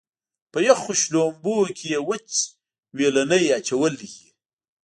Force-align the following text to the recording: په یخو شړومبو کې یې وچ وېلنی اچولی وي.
په 0.51 0.59
یخو 0.67 0.91
شړومبو 1.01 1.55
کې 1.77 1.85
یې 1.93 1.99
وچ 2.07 2.29
وېلنی 2.97 3.45
اچولی 3.57 3.95
وي. 4.19 4.29